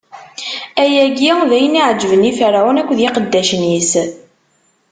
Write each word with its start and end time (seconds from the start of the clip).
Ayagi 0.83 1.31
d 1.49 1.51
ayen 1.57 1.73
i 1.77 1.79
yeɛeǧben 1.79 2.27
i 2.29 2.31
Ferɛun 2.39 2.79
akked 2.81 2.99
iqeddacen-is. 3.07 3.91